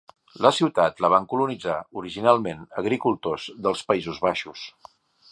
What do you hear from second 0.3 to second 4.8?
La ciutat la van colonitzar originalment agricultors dels Països Baixos.